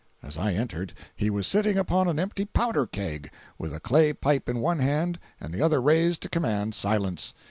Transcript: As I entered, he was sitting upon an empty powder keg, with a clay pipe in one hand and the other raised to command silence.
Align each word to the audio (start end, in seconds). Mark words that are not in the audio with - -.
As 0.23 0.35
I 0.35 0.53
entered, 0.55 0.93
he 1.15 1.29
was 1.29 1.45
sitting 1.45 1.77
upon 1.77 2.07
an 2.07 2.17
empty 2.17 2.43
powder 2.45 2.87
keg, 2.87 3.29
with 3.59 3.71
a 3.71 3.79
clay 3.79 4.13
pipe 4.13 4.49
in 4.49 4.57
one 4.59 4.79
hand 4.79 5.19
and 5.39 5.53
the 5.53 5.61
other 5.61 5.79
raised 5.79 6.23
to 6.23 6.27
command 6.29 6.73
silence. 6.73 7.35